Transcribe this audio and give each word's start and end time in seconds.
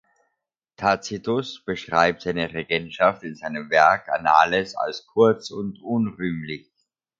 Tacitus 0.77 1.63
beschreibt 1.63 2.23
seine 2.23 2.51
Regentschaft 2.53 3.21
in 3.21 3.35
seinem 3.35 3.69
Werk 3.69 4.09
Annales 4.09 4.75
als 4.75 5.05
„kurz 5.05 5.51
und 5.51 5.79
unrühmlich“. 5.83 6.71